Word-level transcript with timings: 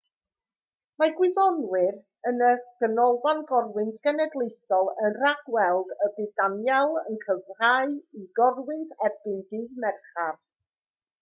mae 1.01 1.11
gwyddonwyr 1.17 1.97
yn 2.29 2.39
y 2.45 2.53
ganolfan 2.83 3.43
gorwynt 3.51 3.99
genedlaethol 4.07 4.89
yn 5.09 5.19
rhag-weld 5.25 5.93
y 5.97 6.09
bydd 6.17 6.33
danielle 6.41 7.03
yn 7.11 7.19
cryfhau 7.27 7.95
i 8.23 8.27
gorwynt 8.41 8.95
erbyn 9.09 9.45
dydd 9.53 9.77
mercher 9.85 10.39